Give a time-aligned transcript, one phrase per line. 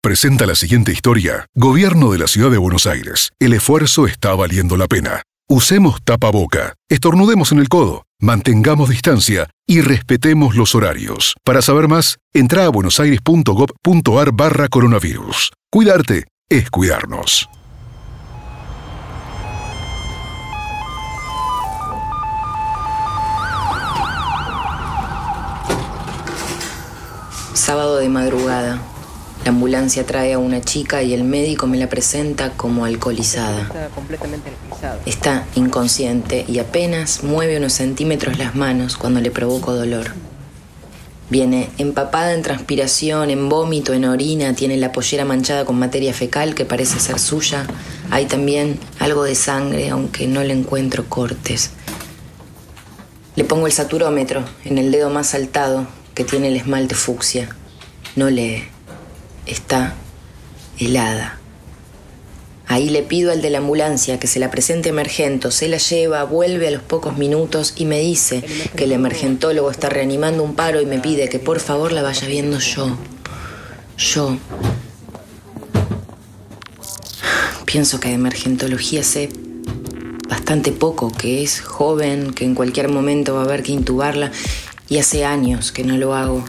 [0.00, 1.46] presenta la siguiente historia.
[1.54, 3.30] Gobierno de la Ciudad de Buenos Aires.
[3.38, 5.22] El esfuerzo está valiendo la pena.
[5.48, 11.34] Usemos tapaboca, estornudemos en el codo, mantengamos distancia y respetemos los horarios.
[11.42, 15.52] Para saber más, entra a buenosaires.gov.ar barra coronavirus.
[15.70, 17.48] Cuidarte es cuidarnos.
[27.54, 28.80] Sábado de madrugada.
[29.48, 33.62] La ambulancia trae a una chica y el médico me la presenta como alcoholizada.
[33.62, 35.00] Está completamente alcoholizado.
[35.06, 40.12] Está inconsciente y apenas mueve unos centímetros las manos cuando le provoco dolor.
[41.30, 46.54] Viene empapada en transpiración, en vómito, en orina, tiene la pollera manchada con materia fecal
[46.54, 47.66] que parece ser suya.
[48.10, 51.70] Hay también algo de sangre, aunque no le encuentro cortes.
[53.34, 57.48] Le pongo el saturómetro en el dedo más saltado que tiene el esmalte fucsia.
[58.14, 58.64] No lee.
[59.48, 59.94] Está
[60.78, 61.38] helada.
[62.66, 66.22] Ahí le pido al de la ambulancia que se la presente emergento, se la lleva,
[66.24, 68.44] vuelve a los pocos minutos y me dice
[68.76, 72.28] que el emergentólogo está reanimando un paro y me pide que por favor la vaya
[72.28, 72.98] viendo yo.
[73.96, 74.36] Yo.
[77.64, 79.30] Pienso que de emergentología sé
[80.28, 84.30] bastante poco, que es joven, que en cualquier momento va a haber que intubarla
[84.90, 86.44] y hace años que no lo hago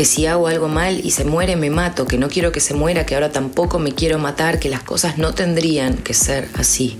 [0.00, 2.72] que si hago algo mal y se muere me mato, que no quiero que se
[2.72, 6.98] muera, que ahora tampoco me quiero matar, que las cosas no tendrían que ser así.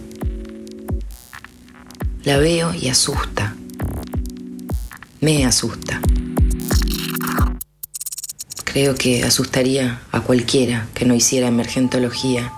[2.25, 3.57] La veo y asusta.
[5.23, 5.99] Me asusta.
[8.65, 12.53] Creo que asustaría a cualquiera que no hiciera emergentología.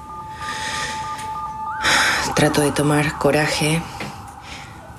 [2.35, 3.81] Trato de tomar coraje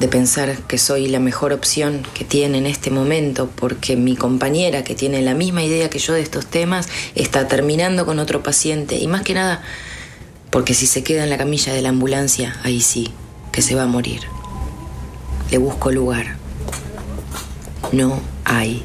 [0.03, 4.83] de pensar que soy la mejor opción que tiene en este momento porque mi compañera
[4.83, 8.97] que tiene la misma idea que yo de estos temas está terminando con otro paciente
[8.97, 9.61] y más que nada
[10.49, 13.13] porque si se queda en la camilla de la ambulancia, ahí sí,
[13.53, 14.19] que se va a morir.
[15.49, 16.35] Le busco lugar.
[17.93, 18.83] No hay.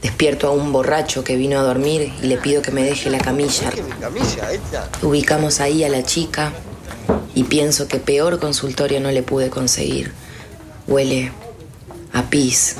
[0.00, 3.18] Despierto a un borracho que vino a dormir y le pido que me deje la
[3.18, 3.70] camilla.
[5.02, 6.54] Ubicamos ahí a la chica,
[7.34, 10.12] y pienso que peor consultorio no le pude conseguir.
[10.86, 11.32] Huele
[12.12, 12.76] a pis,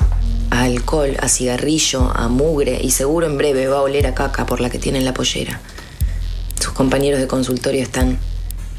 [0.51, 4.45] a alcohol, a cigarrillo, a mugre y seguro en breve va a oler a caca
[4.45, 5.59] por la que tiene en la pollera.
[6.59, 8.19] Sus compañeros de consultorio están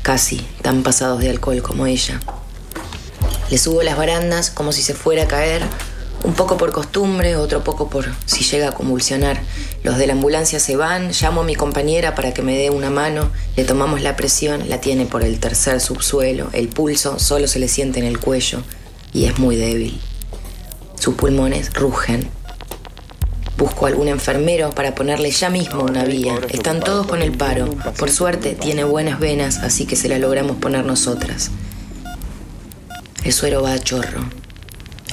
[0.02, 2.20] casi tan pasados de alcohol como ella.
[3.50, 5.62] Le subo las barandas como si se fuera a caer
[6.24, 9.40] un poco por costumbre, otro poco por si llega a convulsionar.
[9.82, 12.90] Los de la ambulancia se van, llamo a mi compañera para que me dé una
[12.90, 17.58] mano, le tomamos la presión, la tiene por el tercer subsuelo, el pulso solo se
[17.58, 18.62] le siente en el cuello
[19.12, 20.00] y es muy débil.
[20.98, 22.28] Sus pulmones rugen.
[23.58, 26.34] Busco algún enfermero para ponerle ya mismo una vía.
[26.48, 27.70] Están todos con el paro.
[27.98, 31.50] Por suerte tiene buenas venas, así que se la logramos poner nosotras.
[33.22, 34.24] El suero va a chorro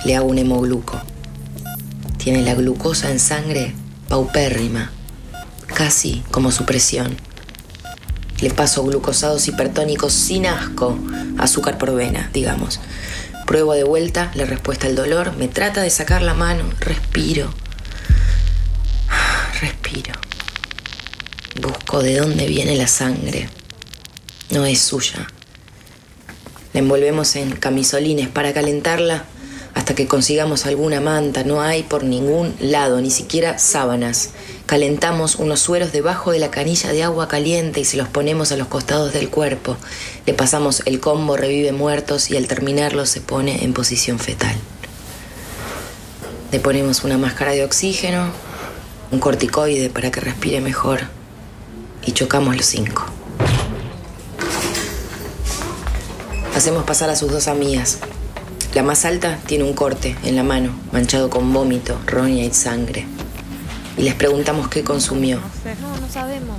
[0.03, 0.99] le hago un hemogluco.
[2.17, 3.73] Tiene la glucosa en sangre
[4.07, 4.91] paupérrima,
[5.67, 7.15] casi como su presión.
[8.39, 10.97] Le paso glucosados hipertónicos sin asco,
[11.37, 12.79] azúcar por vena, digamos.
[13.45, 17.53] Pruebo de vuelta, le respuesta el dolor, me trata de sacar la mano, respiro.
[19.61, 20.13] Respiro.
[21.61, 23.49] Busco de dónde viene la sangre.
[24.49, 25.27] No es suya.
[26.73, 29.25] La envolvemos en camisolines para calentarla
[29.81, 31.43] hasta que consigamos alguna manta.
[31.43, 34.29] No hay por ningún lado, ni siquiera sábanas.
[34.67, 38.57] Calentamos unos sueros debajo de la canilla de agua caliente y se los ponemos a
[38.57, 39.77] los costados del cuerpo.
[40.27, 44.55] Le pasamos el combo revive muertos y al terminarlo se pone en posición fetal.
[46.51, 48.27] Le ponemos una máscara de oxígeno,
[49.09, 50.99] un corticoide para que respire mejor
[52.05, 53.03] y chocamos los cinco.
[56.55, 57.97] Hacemos pasar a sus dos amigas,
[58.73, 63.05] la más alta tiene un corte en la mano, manchado con vómito, roña y sangre.
[63.97, 65.39] Y les preguntamos qué consumió.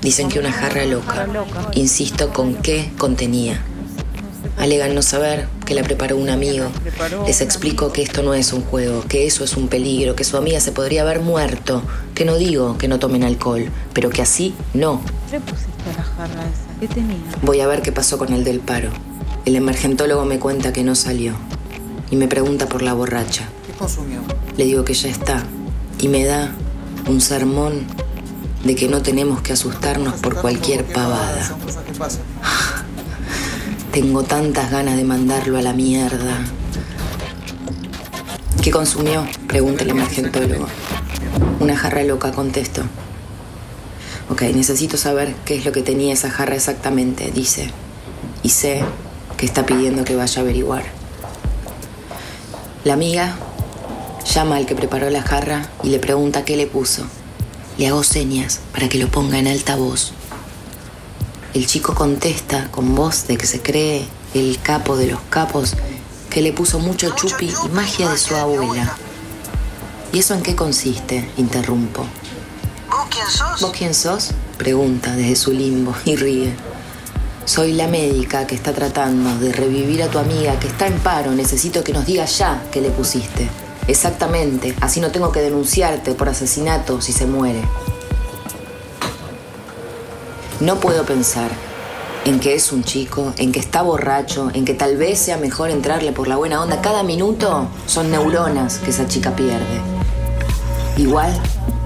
[0.03, 1.27] Dicen que una jarra loca.
[1.73, 3.63] Insisto con qué contenía.
[4.59, 6.67] Alegan no saber que la preparó un amigo.
[7.27, 10.37] Les explico que esto no es un juego, que eso es un peligro, que su
[10.37, 11.83] amiga se podría haber muerto.
[12.15, 15.01] Que no digo que no tomen alcohol, pero que así no.
[17.41, 18.91] Voy a ver qué pasó con el del paro.
[19.47, 21.35] El emergentólogo me cuenta que no salió
[22.13, 23.49] y me pregunta por la borracha.
[23.67, 24.21] ¿Qué consumió?
[24.59, 25.43] Le digo que ya está
[25.99, 26.53] y me da
[27.09, 27.87] un sermón
[28.65, 31.57] de que no tenemos que asustarnos por cualquier pavada.
[33.93, 36.45] Tengo tantas ganas de mandarlo a la mierda.
[38.63, 39.27] ¿Qué consumió?
[39.49, 40.67] Pregunta el emergentólogo.
[41.61, 42.83] Una jarra loca, contesto.
[44.29, 47.71] Ok, necesito saber qué es lo que tenía esa jarra exactamente, dice.
[48.43, 48.85] Y sé
[49.39, 51.02] que está pidiendo que vaya a averiguar.
[52.85, 53.37] La amiga
[54.25, 57.05] llama al que preparó la jarra y le pregunta qué le puso.
[57.79, 60.13] Le hago señas para que lo ponga en alta voz.
[61.55, 65.75] El chico contesta con voz de que se cree el capo de los capos
[66.29, 68.97] que le puso mucho chupi y magia de su abuela.
[70.13, 71.31] ¿Y eso en qué consiste?
[71.37, 72.05] Interrumpo.
[72.91, 73.61] ¿Vos quién sos?
[73.61, 74.31] ¿Vos quién sos?
[74.59, 76.53] Pregunta desde su limbo y ríe.
[77.45, 81.33] Soy la médica que está tratando de revivir a tu amiga que está en paro.
[81.33, 83.49] Necesito que nos digas ya qué le pusiste.
[83.89, 87.61] Exactamente, así no tengo que denunciarte por asesinato si se muere.
[90.61, 91.51] No puedo pensar
[92.25, 95.71] en que es un chico, en que está borracho, en que tal vez sea mejor
[95.71, 96.81] entrarle por la buena onda.
[96.81, 99.81] Cada minuto son neuronas que esa chica pierde.
[100.97, 101.33] Igual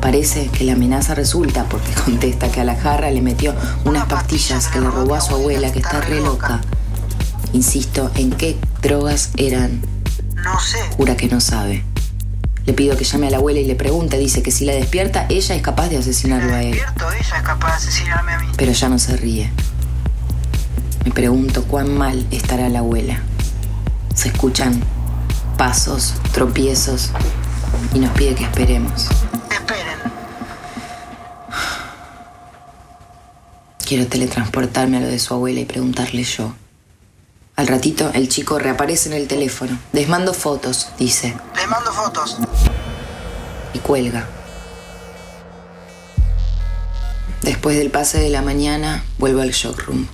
[0.06, 4.69] parece que la amenaza resulta porque contesta que a la jarra le metió unas pastillas
[4.69, 6.61] que le robó a su abuela que está re loca.
[7.53, 9.82] Insisto, ¿en qué drogas eran?
[10.37, 10.79] No sé.
[10.97, 11.82] Jura que no sabe.
[12.67, 14.17] Le pido que llame a la abuela y le pregunte.
[14.17, 16.70] Dice que si la despierta, ella es capaz de asesinarlo a él.
[16.70, 18.47] Despierto, ella es capaz de asesinarme a mí.
[18.56, 19.50] Pero ya no se ríe.
[21.05, 23.23] Me pregunto cuán mal estará la abuela.
[24.14, 24.81] Se escuchan
[25.56, 27.11] pasos, tropiezos
[27.93, 29.08] y nos pide que esperemos.
[33.87, 36.53] Quiero teletransportarme a lo de su abuela y preguntarle yo.
[37.55, 39.79] Al ratito, el chico reaparece en el teléfono.
[39.93, 42.37] Les mando fotos, dice, Les mando fotos.
[43.73, 44.27] y cuelga.
[47.43, 50.09] Después del pase de la mañana, vuelvo al showroom.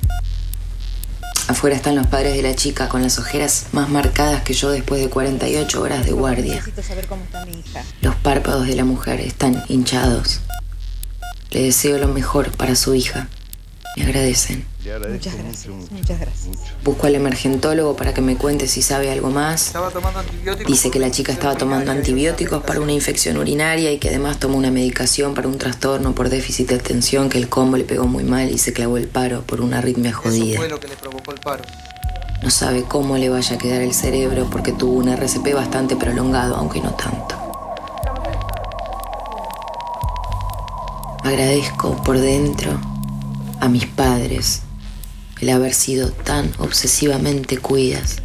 [1.49, 5.01] Afuera están los padres de la chica con las ojeras más marcadas que yo después
[5.01, 6.57] de 48 horas de guardia.
[6.57, 7.83] Necesito saber cómo está mi hija.
[8.03, 10.41] Los párpados de la mujer están hinchados.
[11.51, 13.29] Le deseo lo mejor para su hija.
[13.97, 14.65] Me agradecen.
[14.79, 16.57] Muchas gracias, muchas gracias.
[16.83, 19.67] Busco al emergentólogo para que me cuente si sabe algo más.
[19.67, 20.67] Estaba tomando antibióticos.
[20.67, 24.57] Dice que la chica estaba tomando antibióticos para una infección urinaria y que además tomó
[24.57, 28.25] una medicación para un trastorno por déficit de atención que el combo le pegó muy
[28.25, 30.57] mal y se clavó el paro por una arritmia Eso jodida.
[30.57, 31.63] fue lo que le provocó el paro.
[32.43, 36.57] No sabe cómo le vaya a quedar el cerebro porque tuvo un RCP bastante prolongado,
[36.57, 37.37] aunque no tanto.
[41.23, 42.81] Agradezco por dentro
[43.63, 44.63] a mis padres
[45.41, 48.17] el haber sido tan obsesivamente cuidas,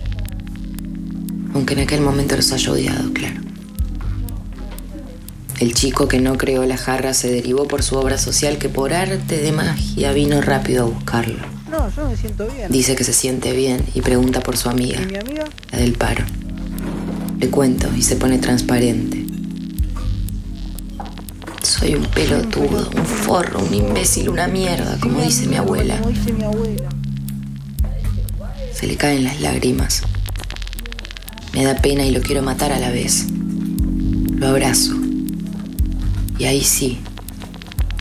[1.54, 3.40] aunque en aquel momento los haya odiado, claro.
[5.60, 8.94] El chico que no creó la jarra se derivó por su obra social que por
[8.94, 11.46] arte de magia vino rápido a buscarlo.
[11.70, 12.72] No, yo me siento bien.
[12.72, 15.46] Dice que se siente bien y pregunta por su amiga, ¿Y mi amiga?
[15.72, 16.26] la del paro.
[17.40, 19.27] Le cuento y se pone transparente.
[21.88, 25.98] Soy un pelotudo, un forro, un imbécil, una mierda, como dice mi abuela.
[28.74, 30.02] Se le caen las lágrimas.
[31.54, 33.28] Me da pena y lo quiero matar a la vez.
[34.36, 34.96] Lo abrazo.
[36.38, 37.00] Y ahí sí,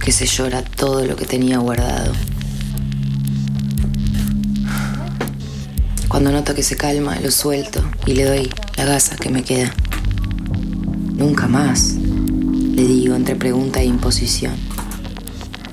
[0.04, 2.12] que se llora todo lo que tenía guardado.
[6.08, 9.72] Cuando noto que se calma, lo suelto y le doy la gasa que me queda.
[11.14, 11.94] Nunca más,
[12.76, 14.54] le digo entre pregunta e imposición.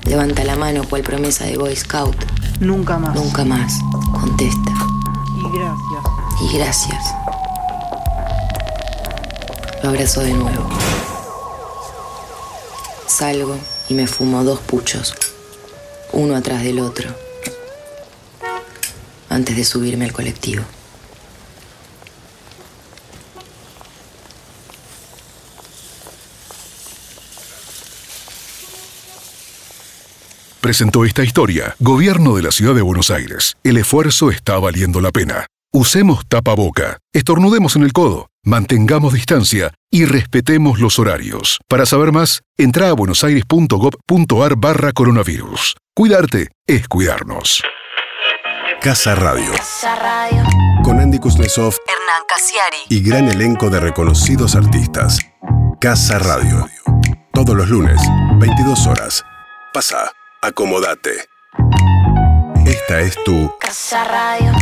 [0.06, 2.16] Levanta la mano cual promesa de Boy Scout.
[2.60, 3.14] Nunca más.
[3.14, 3.78] Nunca más,
[4.10, 4.72] contesta.
[5.38, 6.04] Y gracias.
[6.40, 7.04] Y gracias.
[9.82, 10.66] Lo abrazo de nuevo.
[13.06, 13.58] Salgo
[13.90, 15.14] y me fumo dos puchos,
[16.12, 17.10] uno atrás del otro,
[19.28, 20.64] antes de subirme al colectivo.
[30.64, 33.54] Presentó esta historia Gobierno de la Ciudad de Buenos Aires.
[33.64, 35.44] El esfuerzo está valiendo la pena.
[35.74, 41.58] Usemos tapaboca, estornudemos en el codo, mantengamos distancia y respetemos los horarios.
[41.68, 45.76] Para saber más, entra a buenosaires.gov.ar barra coronavirus.
[45.94, 47.62] Cuidarte es cuidarnos.
[48.80, 49.52] Casa Radio.
[49.52, 50.44] Casa Radio.
[50.82, 52.78] Con Andy Kuznetsov Hernán Casiari.
[52.88, 55.18] y gran elenco de reconocidos artistas.
[55.78, 56.66] Casa Radio.
[57.34, 58.00] Todos los lunes,
[58.38, 59.22] 22 horas.
[59.74, 60.10] Pasa,
[60.44, 61.10] acomodate.
[62.66, 64.52] Esta es tu Casa Radio.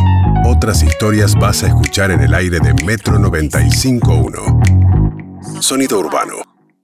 [0.44, 5.60] Otras historias vas a escuchar en el aire de Metro 95.1.
[5.60, 6.51] Sonido urbano.